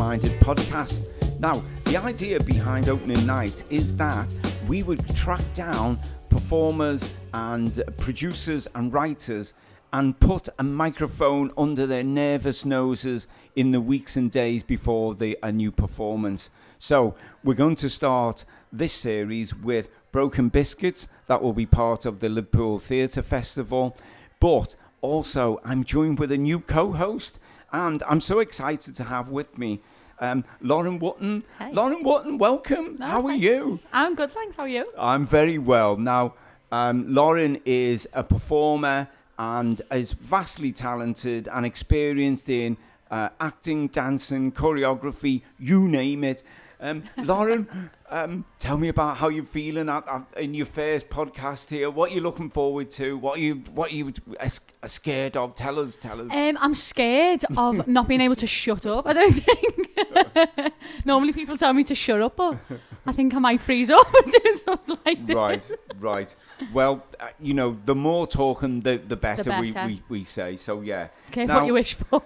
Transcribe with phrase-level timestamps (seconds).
[0.00, 1.04] Minded podcast.
[1.40, 4.34] Now, the idea behind Opening Night is that
[4.66, 6.00] we would track down
[6.30, 9.52] performers and producers and writers
[9.92, 15.36] and put a microphone under their nervous noses in the weeks and days before the,
[15.42, 16.48] a new performance.
[16.78, 17.14] So,
[17.44, 22.30] we're going to start this series with Broken Biscuits, that will be part of the
[22.30, 23.98] Liverpool Theatre Festival.
[24.40, 27.38] But also, I'm joined with a new co host,
[27.70, 29.82] and I'm so excited to have with me
[30.20, 31.42] um, Lauren Wotton.
[31.58, 31.72] Hey.
[31.72, 32.96] Lauren Wotton, welcome.
[32.98, 33.80] No, How are you?
[33.92, 34.56] I'm good, thanks.
[34.56, 34.86] How are you?
[34.98, 35.96] I'm very well.
[35.96, 36.34] Now,
[36.70, 42.76] um, Lauren is a performer and is vastly talented and experienced in
[43.10, 46.42] uh, acting, dancing, choreography, you name it.
[46.82, 51.68] Um, Lauren, um, tell me about how you're feeling at, at, in your first podcast
[51.70, 51.90] here.
[51.90, 53.18] What you're looking forward to?
[53.18, 55.54] What you what you are scared of?
[55.54, 56.28] Tell us, tell us.
[56.30, 59.06] Um, I'm scared of not being able to shut up.
[59.06, 60.72] I don't think.
[61.04, 62.58] Normally people tell me to shut up, but
[63.06, 65.36] I think I might freeze up doing something like this.
[65.36, 66.36] Right, right.
[66.72, 69.86] Well, uh, you know, the more talking, the the better, We, better.
[69.86, 70.56] we we say.
[70.56, 71.08] So yeah.
[71.30, 72.22] Careful Now- what you wish for.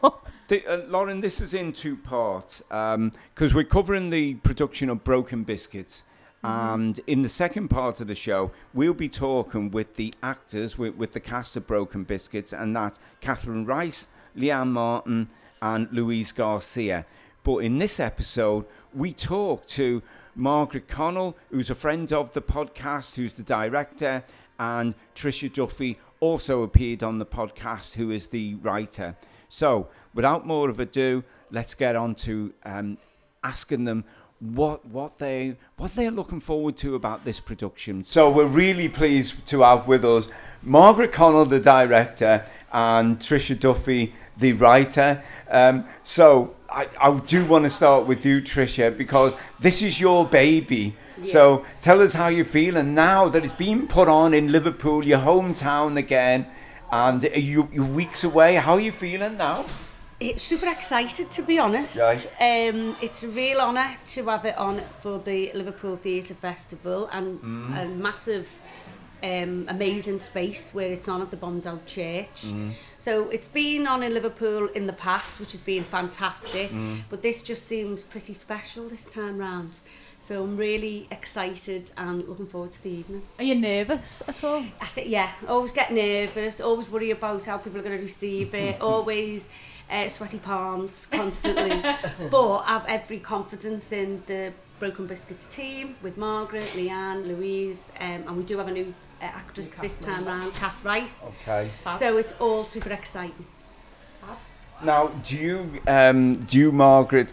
[0.47, 5.43] The, uh, Lauren, this is in two parts because we're covering the production of Broken
[5.43, 6.03] Biscuits.
[6.43, 10.97] And in the second part of the show, we'll be talking with the actors, with,
[10.97, 15.31] with the cast of Broken Biscuits, and that's Catherine Rice, Leanne Martin,
[15.63, 17.07] and Louise Garcia.
[17.43, 20.03] But in this episode, we talk to
[20.35, 24.23] Margaret Connell, who's a friend of the podcast, who's the director,
[24.59, 29.17] and Trisha Duffy also appeared on the podcast, who is the writer.
[29.49, 32.99] So, without more of ado, let's get on to um,
[33.43, 34.05] asking them
[34.41, 38.05] what what they what they're looking forward to about this production.
[38.05, 40.29] So we're really pleased to have with us
[40.63, 45.23] Margaret Connell, the director, and Trisha Duffy, the writer.
[45.51, 50.27] Um, so I, I do want to start with you, Trisha, because this is your
[50.27, 50.97] baby.
[51.23, 55.07] So tell us how you feel, and now that it's been put on in Liverpool,
[55.07, 56.47] your hometown again,
[56.95, 58.55] and you, you're weeks away.
[58.55, 59.67] How are you feeling now?
[60.21, 61.99] It's super excited to be honest.
[61.99, 62.33] Right.
[62.41, 67.41] Um, it's a real honour to have it on for the Liverpool Theatre Festival and
[67.77, 68.61] a massive,
[69.25, 72.47] um, amazing space where it's on at the Bombed Out Church.
[72.99, 76.71] So it's been on in Liverpool in the past, which has been fantastic,
[77.11, 79.81] but this just seems pretty special this time round.
[80.25, 83.21] So I'm really excited and looking forward to the evening.
[83.39, 84.65] Are you nervous at all?
[84.81, 88.55] I think yeah, always get nervous, always worry about how people are going to receive
[88.55, 89.51] it, always
[89.91, 91.79] uh, sweaty palms constantly.
[92.31, 98.25] but I have every confidence in the Broken Biscuits team with Margaret, Leanne, Louise, um,
[98.27, 101.29] and we do have a new uh, actress this time round, Kath Rice.
[101.43, 101.69] Okay.
[101.83, 101.99] Fab.
[101.99, 103.45] So it's all super exciting.
[104.83, 107.33] Now, do you, um, do you, Margaret,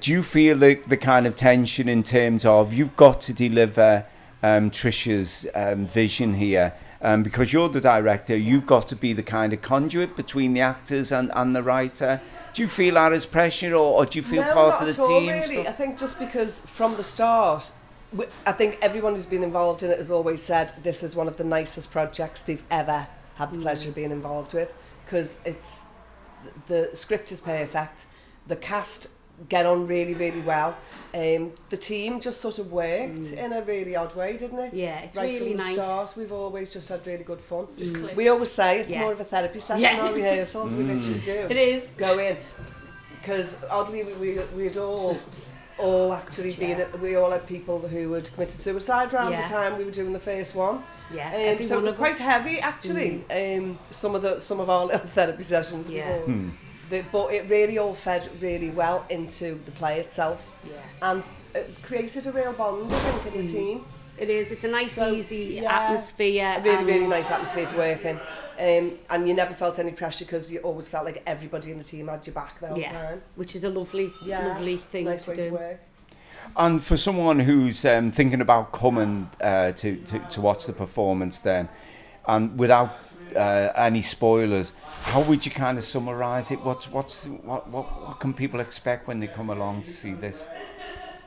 [0.00, 4.06] do you feel like the kind of tension in terms of you've got to deliver
[4.42, 6.72] um, Trisha's um, vision here?
[7.02, 10.62] Um, because you're the director, you've got to be the kind of conduit between the
[10.62, 12.20] actors and, and the writer.
[12.54, 15.02] Do you feel that as pressure, or, or do you feel no, part of the
[15.02, 15.28] all, team?
[15.28, 15.68] Really, stuff?
[15.68, 17.72] I think just because from the start,
[18.46, 21.36] I think everyone who's been involved in it has always said this is one of
[21.36, 24.72] the nicest projects they've ever had the pleasure of being involved with
[25.04, 25.82] because it's
[26.68, 28.06] the script is perfect,
[28.46, 29.08] the cast
[29.48, 30.76] get on really really well,
[31.14, 34.74] um, the team just sort of worked in a really odd way, didn't it?
[34.74, 35.74] Yeah, it's right really from the nice.
[35.74, 37.66] start, we've always just had really good fun.
[37.76, 38.16] clicked.
[38.16, 39.00] We always say it's Yeah.
[39.00, 40.00] more of a therapy session Yeah.
[40.06, 40.72] our rehearsals.
[40.78, 41.94] We literally do It is.
[41.98, 42.36] go in
[43.20, 45.16] because oddly we, we we'd all
[45.78, 49.42] all actually been we all had people who had committed suicide around Yeah.
[49.42, 50.84] the time we were doing the first one.
[51.12, 51.28] Yeah,
[51.58, 52.18] Um, so it was quite us.
[52.18, 53.24] heavy actually.
[53.30, 56.18] Um, some of the some of our little therapy sessions Yeah.
[56.18, 56.26] before.
[56.32, 56.48] Hmm.
[56.90, 60.76] The, but it really all fed really well into the play itself Yeah.
[61.02, 61.22] and
[61.54, 63.84] it created a real bond I think in the team.
[64.16, 64.52] It is.
[64.52, 66.54] It's a nice, So, easy yeah, atmosphere.
[66.58, 68.16] A really and really nice atmosphere to work in.
[68.56, 71.82] Um, and you never felt any pressure because you always felt like everybody in the
[71.84, 73.22] team had your back the whole Yeah, time.
[73.34, 75.44] which is a lovely, Yeah, lovely thing nice to way do.
[75.46, 75.80] to work.
[76.56, 81.40] And for someone who's um, thinking about coming uh, to, to, to watch the performance
[81.40, 81.68] then,
[82.28, 82.96] and without
[83.36, 84.72] uh, any spoilers,
[85.02, 86.60] how would you kind of summarise it?
[86.60, 90.48] What's, what's, what, what, what can people expect when they come along to see this?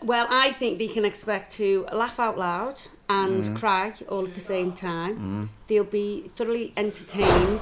[0.03, 2.79] Well, I think they can expect to laugh out loud
[3.09, 3.55] and Mm.
[3.55, 5.49] cry all at the same time.
[5.67, 7.61] They'll be thoroughly entertained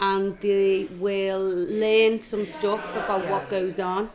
[0.00, 1.40] and they will
[1.84, 4.10] learn some stuff about what goes on.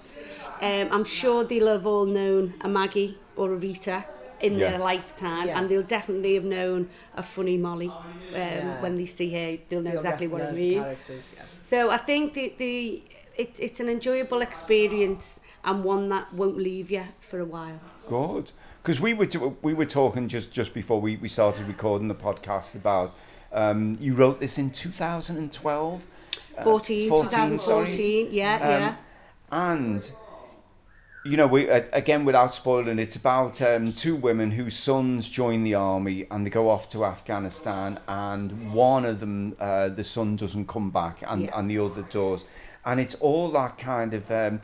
[0.62, 4.04] Um, I'm sure they'll have all known a Maggie or a Rita
[4.42, 4.72] in Yeah.
[4.72, 5.60] their lifetime, Yeah.
[5.60, 8.04] and they'll definitely have known a funny Molly um,
[8.34, 8.82] Yeah.
[8.82, 9.58] when they see her.
[9.70, 10.74] They'll know They'll exactly what I mean.
[10.74, 10.94] yeah.
[11.62, 13.04] So I think the, the
[13.36, 17.80] it, it's an enjoyable experience and one that won't leave you for a while.
[18.10, 18.52] Good.
[18.82, 22.16] Because we were t- we were talking just just before we, we started recording the
[22.16, 23.14] podcast about
[23.52, 26.06] um, you wrote this in 2012.
[26.58, 27.60] Uh, 14, 14, 2014,
[27.92, 28.28] sorry.
[28.32, 28.96] yeah, Um, yeah.
[29.52, 30.12] And
[31.28, 35.74] you know, we again without spoiling, it's about um, two women whose sons join the
[35.76, 40.68] army and they go off to Afghanistan, and one of them, uh, the son doesn't
[40.68, 41.58] come back, and Yeah.
[41.60, 42.46] and the other does,
[42.86, 44.62] and it's all that kind of um,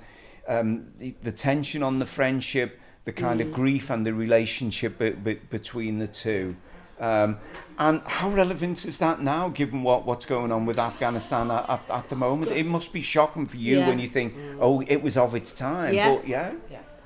[0.48, 3.48] um, the, the tension on the friendship, the kind Mm.
[3.48, 6.56] of grief and the relationship be, be, between the two.
[7.04, 7.38] Um,
[7.80, 11.84] and how relevant is that now, given what, what's going on with Afghanistan at, at,
[11.90, 12.52] at the moment?
[12.52, 13.88] It must be shocking for you Yeah.
[13.90, 15.94] when you think, oh, it was of its time.
[15.94, 16.16] Yeah.
[16.16, 16.54] But yeah,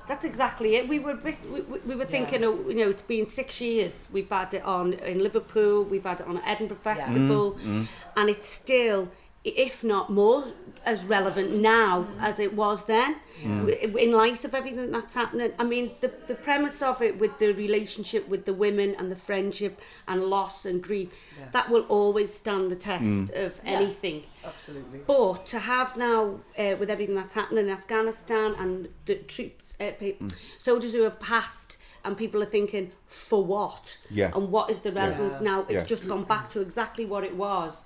[0.06, 0.88] That's exactly it.
[0.88, 4.08] We were bit- we, we- we were thinking, oh, you know, it's been six years.
[4.12, 5.84] We've had it on in Liverpool.
[5.84, 7.86] We've had it on at Edinburgh Festival, Mm,
[8.16, 9.08] and it's still, i-
[9.44, 10.44] if not more,
[10.84, 13.16] as relevant now as it was then.
[13.42, 13.94] Mm.
[13.96, 17.52] In light of everything that's happening, I mean, the the premise of it with the
[17.52, 21.10] relationship with the women and the friendship and loss and grief,
[21.52, 23.46] that will always stand the test Mm.
[23.46, 24.24] of anything.
[24.44, 25.00] Absolutely.
[25.06, 29.92] But to have now, uh, with everything that's happening in Afghanistan and the troops, uh,
[30.00, 30.32] pe- Mm.
[30.58, 33.98] soldiers who have passed, and people are thinking, for what?
[34.10, 34.30] Yeah.
[34.34, 35.50] And what is the relevance Yeah.
[35.50, 35.60] now?
[35.62, 35.84] It's Yeah.
[35.84, 37.84] just gone back to exactly what it was.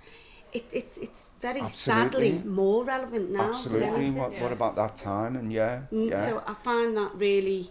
[0.52, 2.31] It, it, it's very Absolutely.
[2.32, 3.49] sadly more relevant now.
[3.49, 4.10] absolutely.
[4.10, 5.37] What, what about that time?
[5.37, 6.26] And yeah, Mm, yeah.
[6.26, 7.70] So I find that really,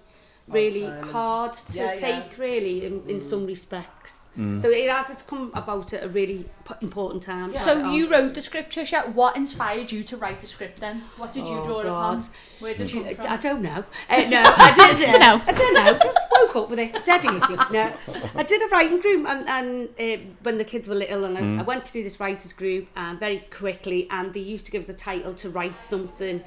[0.54, 2.00] really time hard to Yeah, yeah.
[2.00, 4.30] take, really, in, in some respects.
[4.38, 4.62] Mm.
[4.62, 6.46] So it has it's come about at a really
[6.82, 7.56] important time.
[7.58, 9.14] So you wrote the script, Trisha.
[9.14, 11.04] What inspired you to write the script then?
[11.18, 12.18] What did you Oh, draw God.
[12.20, 12.30] upon?
[12.60, 13.84] Where did it come I don't know.
[14.10, 15.10] Uh, no, I did.
[15.10, 15.42] Uh, Don't know.
[15.48, 15.98] I don't know.
[15.98, 17.04] Just woke up with it.
[17.06, 17.56] Dead easy.
[17.72, 17.94] No,
[18.36, 21.62] I did a writing group, and, and uh, when the kids were little, and I,
[21.62, 24.82] I went to do this writers group, and very quickly, and they used to give
[24.82, 26.44] us the title to write something,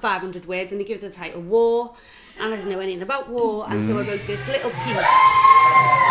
[0.00, 1.94] 500 words, and they give us the title War,
[2.38, 4.96] and I didn't know anything about war, and so I wrote this little piece.
[4.96, 5.04] Of,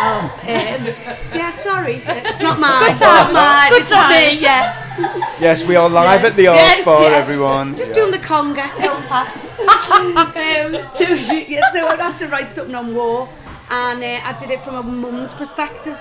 [0.04, 0.86] um,
[1.34, 2.90] yeah, sorry, it's not mine.
[2.90, 3.70] It's not mine.
[3.70, 4.34] Good it's not time.
[4.36, 4.40] me.
[4.40, 5.38] Yeah.
[5.40, 6.26] yes, we are live Yeah.
[6.28, 7.12] at the Arts Yes, Bar, yes.
[7.22, 7.76] everyone.
[7.76, 7.94] Just Yeah.
[7.94, 8.66] doing the conga.
[8.80, 8.94] No,
[10.84, 13.28] um, so, she, yeah, so I had to write something on war,
[13.70, 15.98] and uh, I did it from a mum's perspective.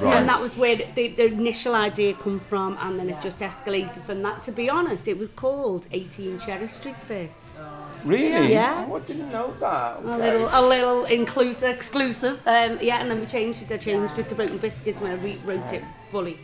[0.00, 0.16] Right.
[0.16, 4.02] And that was where the, the initial idea come from, and then it just escalated
[4.02, 4.42] from that.
[4.44, 7.54] To be honest, it was called 18 Cherry Street first.
[8.04, 8.52] Really?
[8.52, 8.86] Yeah.
[8.88, 9.98] Oh, I didn't know that.
[10.02, 12.40] A little, a little inclusive, exclusive.
[12.46, 13.72] Um, yeah, and then we changed it.
[13.72, 16.38] I changed it to Broken Biscuits when I rewrote it fully.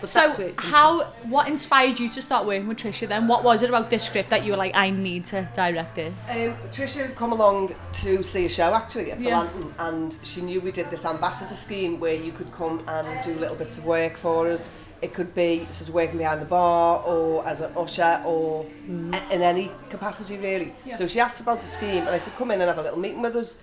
[0.00, 1.04] But So it come how?
[1.28, 3.28] What inspired you to start working with Trisha then?
[3.28, 6.12] What was it about this script that you were like, I need to direct it?
[6.28, 9.40] Um, Trisha had come along to see a show actually at the Yeah.
[9.40, 13.34] Lantern and she knew we did this ambassador scheme where you could come and do
[13.36, 14.70] little bits of work for us.
[15.02, 19.34] It could be sort of working behind the bar or as an usher or a-
[19.34, 20.72] in any capacity really.
[20.84, 20.96] Yeah.
[20.96, 22.98] So she asked about the scheme and I said come in and have a little
[22.98, 23.60] meeting with us.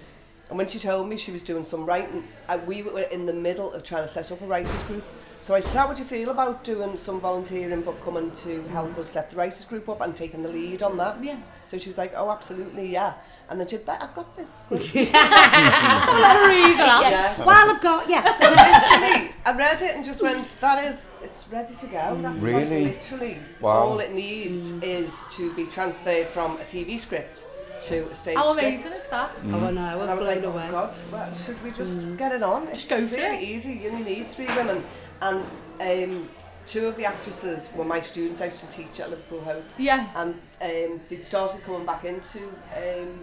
[0.49, 3.33] And when she told me she was doing some writing, uh, we were in the
[3.33, 5.03] middle of trying to set up a writers group.
[5.39, 8.95] So I said, how would you feel about doing some volunteering but coming to help
[9.00, 11.23] us set the writers group up and taking the lead on that?
[11.23, 11.38] Yeah.
[11.65, 13.13] So she was like, oh, absolutely, yeah.
[13.51, 14.50] And then she'd bet, I've got this.
[14.70, 14.81] Great.
[14.81, 17.08] Just have a little read of that.
[17.12, 17.43] yeah.
[17.46, 18.24] While I've got, yeah.
[18.39, 22.15] So literally, I read it and just went, that is, it's ready to go.
[22.15, 22.86] That's like Really?
[22.86, 23.72] literally Wow.
[23.84, 27.46] all it needs is to be transferred from a TV script
[27.84, 28.67] to a stage How script.
[28.67, 29.31] amazing is that?
[29.51, 29.81] Oh, I know.
[29.81, 30.72] I was, And I was blown like, oh away.
[30.72, 32.67] God, well, should we just get it on?
[32.70, 33.43] It's go for really it.
[33.43, 33.74] easy.
[33.74, 34.84] You only need three women.
[35.22, 35.43] And
[35.81, 36.29] um,
[36.65, 39.65] two of the actresses were my students I used to teach at Liverpool Hope.
[39.77, 40.08] Yeah.
[40.15, 43.20] and um, they'd started coming back into um,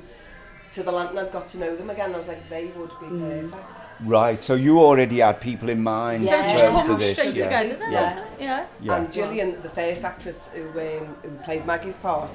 [0.72, 1.18] to the Lantern.
[1.18, 2.14] I'd got to know them again.
[2.14, 3.50] I was like, they would be Mm.
[3.50, 3.64] perfect.
[4.04, 6.30] Right, so you already had people in mind Yeah.
[6.32, 7.16] So in terms come of this.
[7.18, 7.44] straight yeah.
[7.62, 8.24] together then, Yeah.
[8.38, 8.66] Yeah.
[8.80, 8.96] Yeah.
[8.96, 12.30] And Gillian, the first actress who, um, who played Maggie's part,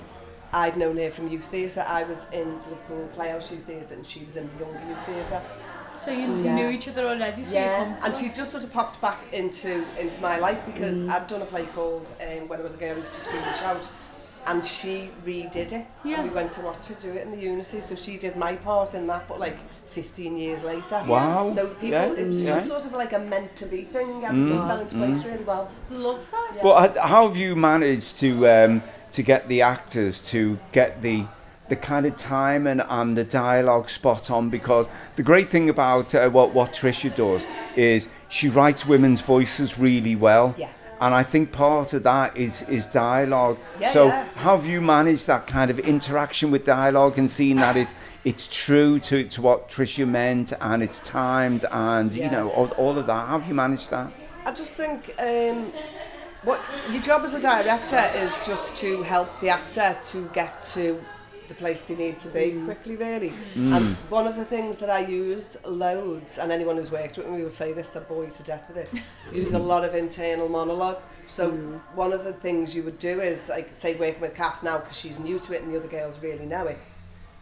[0.51, 1.85] I'd known her from youth theatre.
[1.87, 5.05] I was in the Liverpool Playhouse Youth Theatre, and she was in the Younger Youth
[5.05, 5.41] Theatre.
[5.95, 6.55] So you, you Yeah.
[6.55, 8.17] knew each other already, so you come to and it.
[8.17, 11.09] she just sort of popped back into into my life because Mm.
[11.11, 13.41] I'd done a play called um, When I Was a Girl Who Used to Scream
[13.43, 13.81] and Shout,
[14.47, 15.85] and she redid it.
[16.03, 16.21] Yeah.
[16.21, 18.55] And we went to watch her do it in the Unity, so she did my
[18.55, 19.57] part in that, but like
[19.87, 21.03] 15 years later.
[21.07, 21.47] Wow.
[21.49, 22.55] So the people, Yeah, it was yeah.
[22.55, 24.23] just sort of like a meant to be thing.
[24.25, 25.69] Everything Mm, fell into place really well.
[25.91, 26.51] Love that.
[26.55, 26.61] Yeah.
[26.63, 31.25] But how have you managed to um, to get the actors to get the
[31.69, 34.49] the kind of time and, and the dialogue spot on?
[34.49, 37.45] Because the great thing about uh, what what Trisha does
[37.75, 40.55] is she writes women's voices really well.
[40.57, 40.69] Yeah.
[41.03, 43.57] And I think part of that is is dialogue.
[43.77, 44.23] Yeah, so yeah.
[44.35, 47.93] how have you managed that kind of interaction with dialogue and seeing that it
[48.23, 52.97] it's true to, to what Trisha meant and it's timed and you know all, all
[52.97, 53.27] of that?
[53.27, 54.13] How have you managed that?
[54.45, 55.73] I just think um,
[56.43, 61.03] what your job as a director is just to help the actor to get to
[61.47, 62.65] the place they need to be mm.
[62.65, 63.33] quickly, really.
[63.55, 63.75] Mm.
[63.75, 67.41] And one of the things that I use loads, and anyone who's worked with me
[67.41, 68.89] will say this, they're bored to death with it,
[69.33, 70.97] use a lot of internal monologue.
[71.27, 71.79] So mm.
[71.95, 74.97] one of the things you would do is, like, say, working with Kath now, because
[74.97, 76.77] she's new to it and the other girls really know it,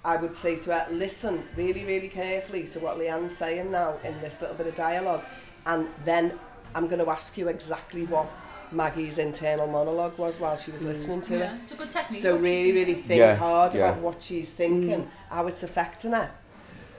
[0.04, 4.20] I would say to her, listen really, really carefully to what Leanne's saying now in
[4.22, 5.24] this little bit of dialogue,
[5.66, 6.40] and then
[6.74, 8.28] I'm going to ask you exactly what
[8.72, 10.88] Maggie's internal monologue was while she was mm.
[10.88, 11.52] listening to it.
[11.64, 12.22] it's a good technique.
[12.22, 13.90] So really, really think Yeah, hard yeah.
[13.90, 15.08] about what she's thinking, mm.
[15.30, 16.32] how it's affecting her.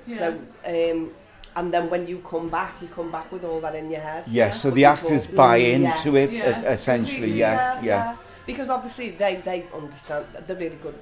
[0.07, 1.13] So, um,
[1.55, 4.27] and then when you come back, you come back with all that in your head.
[4.29, 4.51] Yeah.
[4.51, 5.97] so But the actors talk- buy mm, Yeah.
[5.97, 6.73] into it Yeah.
[6.73, 7.33] essentially.
[7.33, 8.17] Yeah, yeah.
[8.47, 10.99] Because obviously they, they understand, they're really good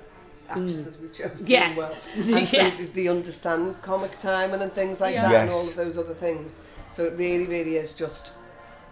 [0.48, 1.70] actresses we chose Yeah.
[1.70, 1.76] yeah.
[1.76, 1.94] well.
[2.16, 2.70] And so Yeah.
[2.76, 5.30] they, they understand comic timing and things like Yeah.
[5.30, 6.60] that and all of those other things.
[6.90, 8.32] So it really, really is just,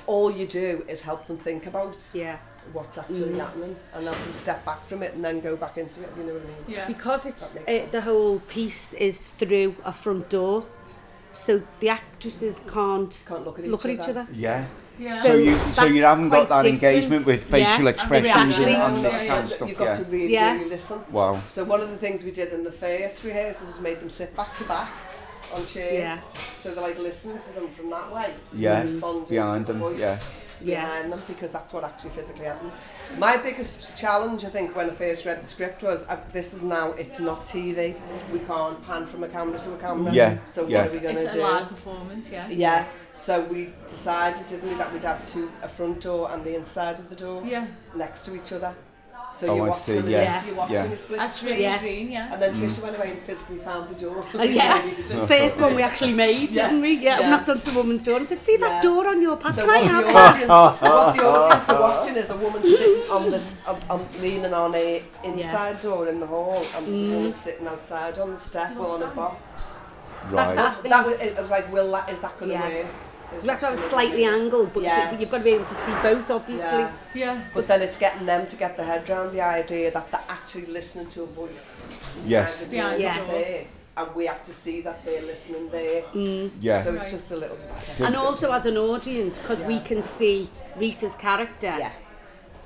[0.08, 2.36] all you do is help them think about Yeah.
[2.72, 6.02] what's actually happening and help them step back from it and then go back into
[6.02, 6.64] it, you know what I mean?
[6.76, 6.86] Yeah.
[6.94, 10.56] Because it's That uh, the whole piece is through a front door,
[11.34, 14.20] so the actresses can't Can't look at look each at each other.
[14.22, 14.32] other.
[14.32, 14.64] Yeah.
[14.98, 15.22] Yeah.
[15.22, 17.90] So, you so you haven't got quite that engagement with facial Yeah.
[17.90, 18.82] expressions and, reaction.
[18.82, 19.68] and Yeah, that yeah, kind of stuff.
[19.68, 19.94] You've got Yeah.
[20.04, 20.52] to really, Yeah.
[20.54, 20.98] really listen.
[21.12, 21.40] Wow.
[21.48, 24.34] So one of the things we did in the first rehearsals was made them sit
[24.36, 24.88] back to back
[25.54, 25.94] on chairs.
[25.94, 26.20] Yeah.
[26.58, 28.34] So they're like listening to them from that way.
[28.52, 30.18] Yeah, Responding behind to the them, voice yeah.
[30.60, 30.80] Yeah.
[30.84, 32.72] Behind them because that's what actually physically happens.
[33.16, 36.64] My biggest challenge, I think, when I first read the script was uh, this is
[36.64, 37.94] now it's not TV.
[38.32, 40.12] We can't pan from a camera to a camera.
[40.12, 40.82] Yeah, So yeah.
[40.82, 41.26] what are we going to do?
[41.28, 41.52] it's to a do?
[41.54, 42.48] live performance, yeah.
[42.50, 42.86] Yeah.
[43.14, 46.98] So we decided, didn't we, that we'd have two, a front door and the inside
[46.98, 47.66] of the door Yeah.
[47.94, 48.74] next to each other.
[49.32, 50.46] So Oh, you're I watching see, as yeah.
[50.46, 50.84] you're watching Yeah.
[50.84, 51.60] a split A screen.
[51.60, 51.76] Yeah.
[51.78, 52.32] screen, yeah.
[52.32, 52.58] And then mm.
[52.60, 54.24] Trisha went away and physically found the door.
[54.34, 54.80] Uh, yeah,
[55.26, 56.68] first one we actually made, Yeah.
[56.68, 56.92] didn't we?
[56.94, 57.26] Yeah, Yeah.
[57.26, 58.82] I knocked on the woman's door and said, "See that Yeah.
[58.82, 59.54] door on your path?
[59.54, 62.62] So Can I have the, that?" audience, what the audience are watching is a woman
[62.62, 67.10] sitting on this, on, on, leaning on a inside door in the hall, um, and
[67.10, 67.34] the woman mm.
[67.34, 69.80] sitting outside on the step, well on a box.
[70.30, 70.54] Right.
[70.56, 72.68] That's That, that was, it was like, will that is that going to Yeah.
[72.68, 72.86] work?
[73.36, 74.32] Is That's that why it's gonna slightly work?
[74.34, 75.18] angled, but Yeah.
[75.18, 76.78] you've got to be able to see both, obviously.
[76.78, 76.90] Yeah.
[77.14, 77.40] Yeah.
[77.54, 80.66] But then it's getting them to get their head around the idea that they're actually
[80.66, 81.76] listening to a voice.
[82.26, 82.64] Yes.
[82.64, 83.34] behind the Behind the
[83.98, 86.02] and we have to see that they're listening there.
[86.14, 86.50] Mm.
[86.60, 86.82] Yeah.
[86.82, 87.12] So it's Right.
[87.12, 88.00] just a little bit.
[88.00, 91.90] And also as an audience, because we can see Rita's character, Yeah.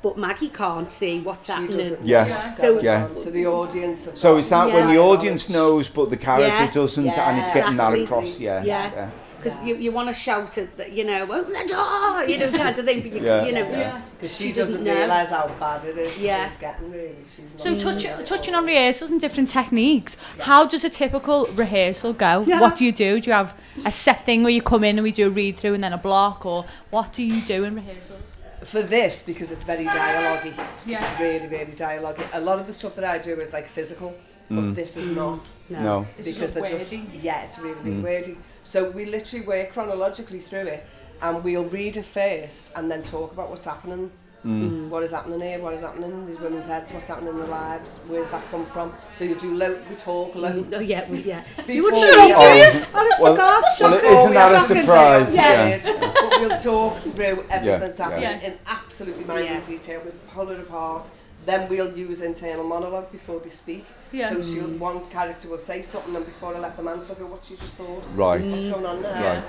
[0.02, 1.78] but Maggie can't see what's She happening.
[1.78, 2.47] doesn't Yeah.
[2.52, 3.09] So- Yeah.
[3.19, 4.09] To the audience.
[4.14, 6.71] So got is that when the audience knows but the character Yeah.
[6.71, 7.54] doesn't, and it's Yeah.
[7.54, 8.04] getting that Exactly.
[8.04, 8.38] across?
[8.38, 8.62] Yeah.
[8.62, 9.09] Yeah.
[9.43, 12.51] Because you, you want to shout at the, you know, open the door, you know,
[12.51, 13.45] kind of thing, but you, Yeah.
[13.45, 14.01] you know, Yeah.
[14.17, 16.19] Because she, She doesn't, doesn't realise how bad it is.
[16.19, 16.47] Yeah.
[16.47, 17.17] It's getting really.
[17.25, 22.45] She's So touch, touching on rehearsals and different techniques, how does a typical rehearsal go?
[22.47, 22.61] Yeah.
[22.61, 23.21] What do you do?
[23.21, 25.57] Do you have a set thing where you come in and we do a read
[25.57, 28.41] through and then a block, or what do you do in rehearsals?
[28.65, 30.55] For this, because it's very dialogue
[30.87, 31.21] Yeah.
[31.21, 34.15] Really, really dialogue A lot of the stuff that I do is like physical,
[34.49, 34.75] but mm.
[34.75, 35.45] this is not.
[35.69, 35.81] Mm.
[35.81, 36.07] No.
[36.17, 38.03] This is because all they're just yeah, it's really really mm.
[38.03, 38.39] wordy.
[38.64, 40.87] So we literally work chronologically through it,
[41.21, 44.11] and we'll read it first, and then talk about what's happening.
[44.45, 44.71] Mm.
[44.71, 44.88] Mm.
[44.88, 45.61] What is happening here?
[45.61, 46.90] What is happening in these women's heads?
[46.92, 48.00] What's happening in their lives?
[48.09, 48.92] Where's that come from?
[49.14, 50.75] So you do lo- we talk oh, loads.
[50.75, 51.45] Oh, yeah, we- yeah.
[51.69, 52.99] You wouldn't we shut up, are- do?
[52.99, 54.02] Honest Well- to God, well, shut up.
[54.04, 55.37] isn't that a surprise?
[55.37, 55.66] Yeah.
[55.85, 55.99] Yeah.
[56.00, 58.40] but we'll talk through everything Yeah, that's happening yeah.
[58.40, 59.61] in absolutely minute Yeah.
[59.64, 60.00] detail.
[60.04, 61.04] We'll pull it apart.
[61.45, 63.85] Then we'll use internal monologue before they speak.
[64.13, 64.31] Yeah.
[64.31, 64.79] So she'll, mm.
[64.79, 67.57] one character will say something, and before I let them answer, I go, "What she
[67.57, 68.05] just thought?
[68.15, 68.43] Right.
[68.43, 69.03] What's going on mm.
[69.03, 69.45] there?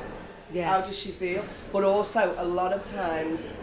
[0.54, 0.64] Right.
[0.64, 3.58] How does she feel?" But also, a lot of times,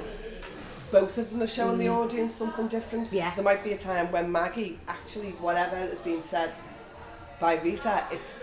[0.93, 1.97] both of them are showing the mm.
[1.97, 3.13] audience something different.
[3.13, 3.35] Yeah.
[3.35, 6.55] There might be a time when Maggie, actually, whatever is being said
[7.41, 8.39] by Rita, it's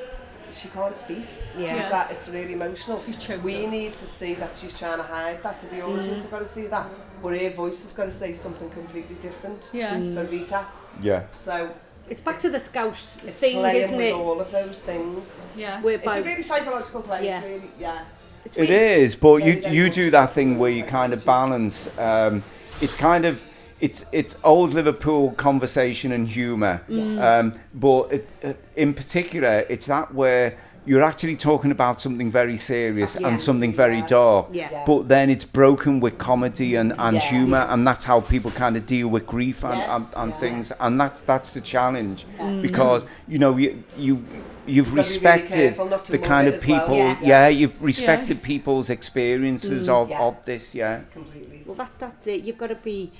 [0.51, 1.25] she can't speak.
[1.57, 1.75] Yeah.
[1.75, 3.01] She's that it's really emotional.
[3.05, 3.71] She's choked we up.
[3.71, 6.45] need to see that she's trying to hide that, and the audience have got to
[6.45, 6.87] see that.
[7.21, 9.97] But her voice has got to say something completely different Yeah.
[10.13, 10.65] for Rita.
[11.01, 11.23] Yeah.
[11.33, 11.71] So
[12.09, 14.13] It's back to the Scouse it's thing, playing isn't with it?
[14.13, 15.47] all of those things.
[15.57, 15.75] Yeah.
[15.77, 17.25] It's Whereby a really psychological play.
[17.25, 17.37] Yeah.
[17.41, 17.99] It's really, yeah.
[18.45, 21.89] it's It but you Very, very you do that thing where you kind of balance.
[21.99, 22.43] Um,
[22.81, 23.43] it's kind of
[23.79, 26.81] it's it's old Liverpool conversation and humour,
[27.19, 30.57] um, but it, uh, in particular, it's that where
[30.87, 33.27] you're actually talking about something very serious Yeah.
[33.27, 34.47] and something very dark.
[34.53, 34.69] Yeah.
[34.71, 34.83] Yeah.
[34.87, 37.21] But then it's broken with comedy and, and Yeah.
[37.33, 39.95] humour, and that's how people kind of deal with grief and, Yeah.
[39.95, 40.39] and, and Yeah.
[40.39, 40.71] things.
[40.79, 42.61] And that's that's the challenge Mm.
[42.61, 44.23] because you know you you
[44.65, 46.79] you've You've got to be really respected careful not to the kind of as well.
[46.79, 46.97] people.
[46.97, 47.17] Yeah.
[47.21, 47.47] Yeah.
[47.49, 50.21] you've respected people's experiences of, Yeah.
[50.27, 50.73] of this.
[50.75, 51.01] Yeah.
[51.13, 51.63] Completely.
[51.65, 52.41] Well, that that's it.
[52.45, 53.11] You've got to be,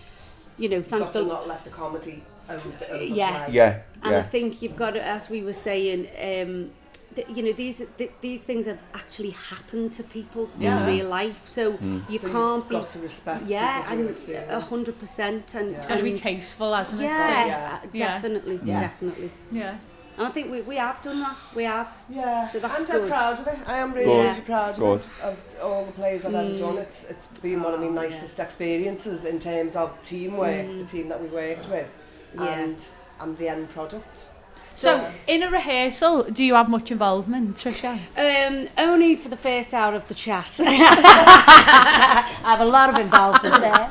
[0.58, 3.08] you know, You've got to not let the comedy over, overplay.
[3.10, 3.48] Yeah.
[3.50, 3.80] Yeah.
[4.04, 6.70] And I think you've got to, as we were saying, um,
[7.18, 10.70] th- you know, these th- these things have actually happened to people Yeah.
[10.80, 11.64] in real life, so
[12.14, 12.76] you So can't you've be.
[12.80, 14.00] got to respect Yeah, and
[14.60, 15.78] a hundred percent, and Yeah.
[15.80, 17.06] It's got to be tasteful, hasn't it?
[17.06, 17.48] Yeah, still?
[17.48, 17.80] Yeah.
[17.84, 18.14] uh, Yeah.
[18.14, 18.80] definitely, Yeah.
[18.88, 19.32] definitely.
[19.52, 19.76] Yeah.
[20.18, 21.38] And I think we, we have done that.
[21.60, 21.90] We have.
[22.10, 23.10] Yeah, So that's I'm dead good.
[23.10, 23.60] proud of it.
[23.68, 24.26] I am really, Good.
[24.30, 25.02] really proud of Good.
[25.02, 25.24] it.
[25.30, 26.58] Of all the plays I've ever Mm.
[26.66, 30.80] done, it's it's been one of my Oh, nicest experiences in terms of teamwork, Mm.
[30.82, 31.90] the team that we worked with,
[32.36, 32.46] Yeah.
[32.60, 32.78] and
[33.22, 34.18] and the end product.
[34.78, 38.00] So, in a rehearsal, do you have much involvement, Trisha?
[38.16, 40.56] Um, only for the first hour of the chat.
[40.64, 43.90] I have a lot of involvement there.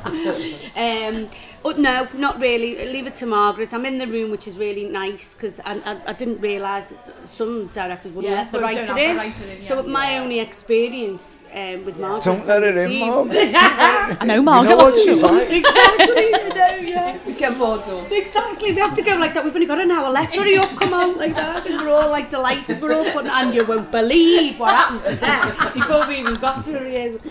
[0.77, 1.29] Um,
[1.65, 2.85] oh, no, not really.
[2.85, 3.73] Leave it to Margaret.
[3.73, 6.93] I'm in the room, which is really nice because I, I, I didn't realise
[7.25, 9.15] some directors wouldn't yeah, let the writer in.
[9.15, 9.67] The writer in yeah.
[9.67, 9.91] So, yeah.
[9.91, 12.23] my only experience um, with Margaret.
[12.23, 13.51] Don't let it in, team- Margaret.
[13.55, 15.49] I know You Margaret know what she's like.
[15.59, 17.17] exactly, you know, yeah.
[17.27, 18.11] We get more done.
[18.11, 19.43] Exactly, we have to go like that.
[19.43, 20.35] We've only got an hour left.
[20.35, 21.65] Hurry up, come on, like that.
[21.67, 22.81] And we're all like delighted.
[22.81, 25.41] We're all putting, and you won't believe what happened today
[25.73, 27.21] before we even got to it.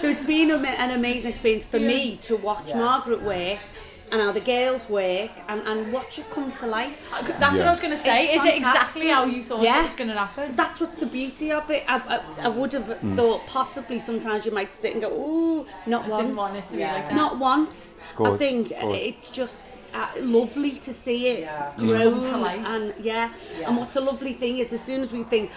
[0.00, 2.78] So it's been a, an amazing experience for me to watch Yeah.
[2.78, 3.58] Margaret work
[4.12, 6.96] and how the girls work and, and watch it come to life.
[7.40, 8.24] That's what I was going to say.
[8.34, 9.80] It's Is it exactly how you thought Yeah.
[9.80, 10.54] it was going to happen?
[10.54, 11.84] That's what's the beauty of it.
[11.88, 11.96] I,
[12.38, 16.08] I, I would have thought possibly sometimes you might sit and go, ooh, not I
[16.08, 16.20] once.
[16.22, 17.14] didn't want it to be like that.
[17.14, 17.98] Not once.
[18.18, 18.94] I think uh, good.
[18.94, 19.56] it's just
[19.92, 21.72] uh, lovely to see it Yeah.
[21.78, 22.64] Grow come to life.
[22.66, 23.32] and yeah.
[23.58, 23.68] Yeah.
[23.68, 25.50] And what's a lovely thing is as soon as we think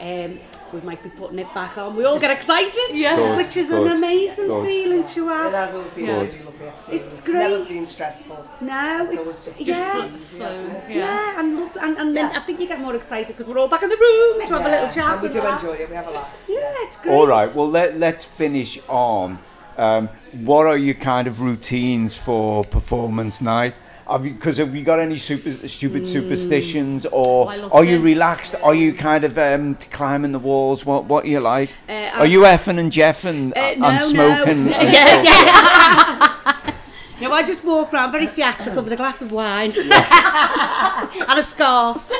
[0.00, 0.38] um,
[0.72, 2.72] we might be putting it back on, we all get excited.
[2.92, 3.16] Yeah.
[3.16, 4.66] Good, Which is good, an amazing good.
[4.66, 5.52] feeling to It have.
[5.52, 6.12] has always been Yeah.
[6.12, 7.18] a really lovely experience.
[7.18, 7.68] It's never great.
[7.68, 8.46] been stressful.
[8.60, 10.06] No, It's it's, always just yeah.
[10.14, 10.72] easy, hasn't?
[10.88, 10.96] Yeah.
[10.96, 12.38] Yeah, and love, and, and then Yeah.
[12.38, 14.64] I think you get more excited because we're all back in the room to have
[14.66, 15.12] a little chat.
[15.14, 15.62] And we do laugh.
[15.62, 15.88] enjoy it.
[15.90, 16.44] We have a laugh.
[16.48, 17.12] Yeah, it's great.
[17.14, 17.52] All right.
[17.54, 19.38] Well, let let's finish on.
[19.76, 23.78] Um, what are your kind of routines for performance night?
[24.10, 27.98] Have you because have you got any super stupid superstitions, or I love are you
[27.98, 28.04] this.
[28.04, 28.54] relaxed?
[28.62, 30.84] Are you kind of um, climbing the walls?
[30.84, 31.70] What what are you like?
[31.88, 33.98] Uh, Are you effing and jeffing Uh, and no, no.
[34.00, 34.66] smoking?
[34.68, 36.36] Yeah, and yeah.
[37.20, 42.10] No, I just walk around very theatrical with a glass of wine and a scarf.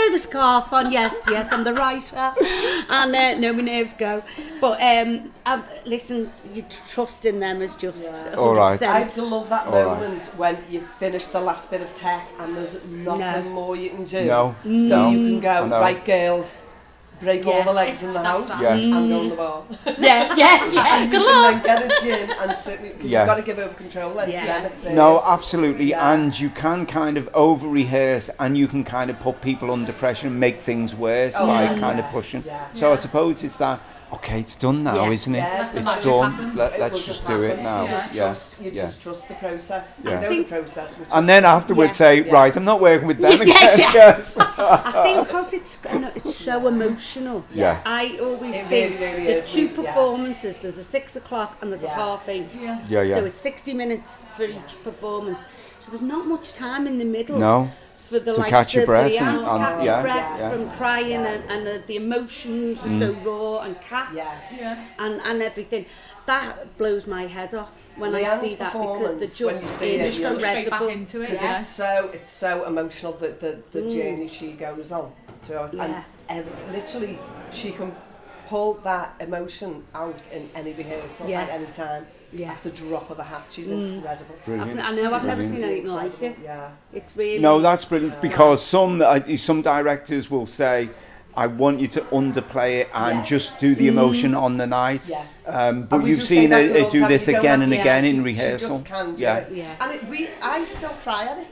[0.00, 2.32] Throw the scarf on, yes, yes, I'm the writer.
[2.88, 4.22] And uh, no, my nerves go.
[4.58, 8.32] But um, i listen, you trust in them is just Yeah.
[8.32, 8.36] 100%.
[8.38, 8.82] All right.
[8.82, 10.00] I do love that All right.
[10.00, 13.50] moment when you finish the last bit of tech and there's nothing No.
[13.50, 14.24] more you can do.
[14.24, 15.10] No, So no.
[15.10, 16.62] you can go, right girls,
[17.20, 18.74] break all the legs in the house Yeah.
[18.74, 19.30] and go in mm.
[19.30, 19.62] the bar.
[19.98, 21.06] Yeah, yeah, yeah.
[21.10, 21.54] Good luck.
[21.54, 23.20] and then get a gin and sit because Yeah.
[23.20, 24.40] you've got to give over control then Yeah.
[24.40, 24.64] to them.
[24.66, 24.94] It's theirs.
[24.96, 26.12] No, absolutely, Yeah.
[26.12, 29.92] and you can kind of over rehearse, and you can kind of put people under
[29.92, 31.78] pressure and make things worse Oh, by yeah.
[31.78, 32.06] kind Yeah.
[32.06, 32.42] of pushing.
[32.46, 32.66] Yeah.
[32.74, 33.80] So I suppose it's that.
[34.12, 35.10] Okay, it's done now, Yeah.
[35.12, 35.38] isn't it?
[35.38, 36.56] Yeah, Let it's done.
[36.56, 37.82] Let, let's just just do it now.
[37.82, 38.82] You just Yeah, trust, you yeah.
[38.82, 40.00] just trust the process.
[40.04, 40.10] Yeah.
[40.14, 40.98] You know think- the process.
[40.98, 42.06] Which And then afterwards Yeah.
[42.06, 42.32] say, Yeah.
[42.32, 43.78] right, I'm not working with them Yeah, again.
[43.78, 43.92] yeah.
[43.94, 44.36] Yes.
[44.38, 45.78] I think because it's
[46.16, 47.44] it's so emotional.
[47.54, 47.80] Yeah.
[47.86, 49.52] I always It think really, really there's is.
[49.52, 49.76] two Yeah.
[49.76, 50.56] performances.
[50.60, 52.48] There's a six o'clock and there's a half eight.
[52.52, 52.80] Yeah.
[52.88, 53.14] Yeah, yeah.
[53.16, 55.38] So it's 60 minutes for each performance.
[55.80, 57.38] So there's not much time in the middle.
[57.38, 57.70] No.
[58.10, 60.38] For the To likes catch your breath Leanne and- to and- catch yeah, your breath
[60.40, 60.50] yeah.
[60.50, 61.26] from crying Yeah.
[61.32, 62.96] and, and uh, the emotions Mm.
[62.96, 64.34] are so raw and cat Yeah.
[64.58, 64.84] Yeah.
[64.98, 65.86] and, and everything.
[66.26, 69.94] That blows my head off when I see that because performance, they're you just see
[69.96, 71.30] it, go straight back into it.
[71.30, 71.58] Yeah.
[71.60, 73.90] it's so it's so emotional the the, the Mm.
[73.94, 75.12] journey she goes on
[75.44, 75.84] throughout Yeah.
[75.84, 75.94] and
[76.46, 77.18] ev- literally
[77.52, 77.94] she can
[78.48, 81.42] pull that emotion out in any rehearsal Yeah.
[81.42, 82.52] at any time Yeah.
[82.52, 83.44] at the drop of a hat.
[83.50, 83.96] She's Mm.
[83.96, 84.34] incredible.
[84.44, 84.80] Brilliant.
[84.80, 86.36] I know, I've never seen anything like it.
[86.42, 86.70] Yeah.
[86.92, 90.88] It's really No, that's brilliant because some uh, some directors will say,
[91.36, 93.24] "I want you to underplay it and Yeah.
[93.24, 95.22] just do the emotion on the night." Yeah.
[95.46, 98.04] Um, but you've seen that it, it do this you don't again have and again
[98.04, 98.78] she- in She rehearsal.
[98.78, 99.36] just can do Yeah.
[99.38, 99.52] it.
[99.52, 99.74] Yeah.
[99.80, 101.46] And it, we, I still cry at it.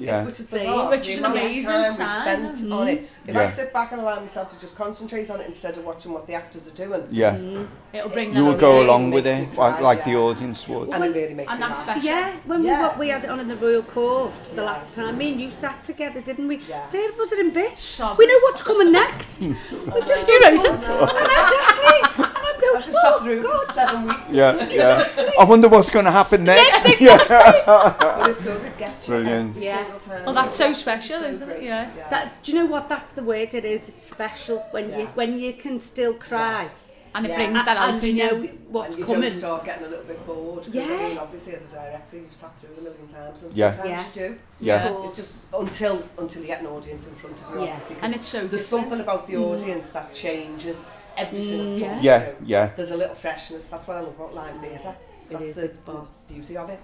[0.00, 0.24] Yeah.
[0.24, 0.90] Which is bizarre.
[0.90, 2.06] which is an amazing time sign.
[2.46, 3.08] we've spent on it.
[3.26, 3.40] If Yeah.
[3.42, 6.26] I sit back and allow myself to just concentrate on it instead of watching what
[6.26, 7.34] the actors are doing, Yeah.
[7.34, 7.64] Mm-hmm.
[7.96, 10.90] It'll bring You will go along with it, me like, cry, like the audience would.
[10.90, 12.02] and it really makes And me that's special.
[12.04, 12.76] Yeah, when Yeah.
[12.78, 14.62] we got, we had it on in the Royal Court the Yeah.
[14.62, 16.56] last time, me and you sat together, didn't we?
[16.68, 16.86] Yeah.
[16.86, 17.82] Pair of us are in bits.
[17.82, 18.18] Sobbing.
[18.18, 19.40] We know what's coming next.
[19.40, 22.25] We've just Do you oh, know And exactly.
[22.66, 24.20] And I'm I've just sat through oh, for seven weeks.
[24.30, 25.30] Yeah, yeah.
[25.38, 26.82] I wonder what's going to happen next.
[26.82, 29.56] But it does, it gets you Brilliant.
[29.56, 29.84] Yeah.
[30.24, 31.54] Well, that's so special, so isn't it?
[31.54, 31.64] great.
[31.64, 31.90] Yeah.
[32.10, 32.88] That, do you know what?
[32.88, 33.88] That's the word it is.
[33.88, 36.68] It's special when you when you can still cry.
[37.14, 37.36] And it Yeah.
[37.50, 39.22] brings that out and in you know what's and you coming.
[39.30, 40.64] don't start getting a little bit bored.
[40.64, 41.08] 'cause, I Yeah.
[41.08, 43.72] mean, obviously, as a director, you've sat through a million times, and Yeah.
[43.72, 44.04] sometimes Yeah.
[44.24, 44.38] you do.
[44.60, 44.88] Yeah.
[44.90, 47.70] Of It just until until you get an audience in front of you, Yeah.
[47.72, 47.94] obviously.
[47.94, 48.66] 'cause And it's so there's different.
[48.68, 49.50] something about the mm.
[49.54, 50.84] audience that changes
[51.16, 52.66] every single Mm, performance Yeah, yeah.
[52.76, 53.68] There's a little freshness.
[53.68, 54.94] That's what I love about live theatre.
[55.30, 56.00] That's is, the, the
[56.32, 56.80] beauty of it.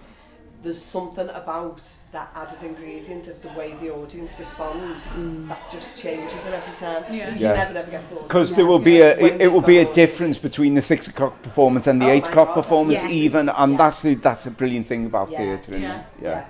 [0.62, 1.80] There's something about
[2.12, 5.48] that added ingredient of the way the audience respond Mm.
[5.48, 7.04] that just changes it every time.
[7.12, 7.26] Yeah.
[7.26, 7.52] So you Yeah.
[7.54, 8.28] never ever get bored.
[8.28, 11.42] Because there will be a it, it will be a difference between the six o'clock
[11.42, 13.08] performance and the Oh eight o'clock God, performance yeah.
[13.10, 13.78] even and Yeah.
[13.78, 15.38] that's the that's a brilliant thing about Yeah.
[15.38, 16.02] theatre isn't Yeah.
[16.22, 16.44] yeah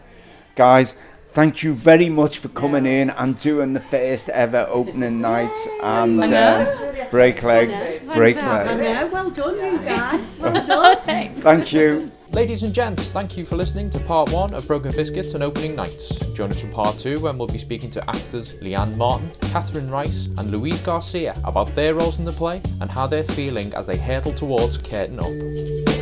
[0.57, 0.95] guys
[1.33, 6.23] thank you very much for coming in and doing the first ever opening night and
[6.23, 9.13] uh, really break legs break for having I legs.
[9.13, 10.39] Well done, you guys.
[10.41, 11.41] Well done.
[11.41, 15.35] thank you Ladies and gents, thank you for listening to part one of Broken Biscuits
[15.35, 16.19] and Opening Nights.
[16.33, 20.31] Join us for part two when we'll be speaking to actors Leanne Martin, Catherine Rice,
[20.39, 23.99] and Louise Garcia about their roles in the play and how they're feeling as they
[23.99, 26.02] hurtle towards curtain up.